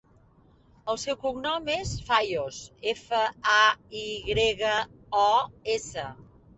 [0.93, 2.63] El seu cognom és Fayos:
[2.95, 3.23] efa,
[3.59, 3.61] a,
[4.03, 4.75] i grega,
[5.31, 5.33] o,
[5.81, 6.13] essa.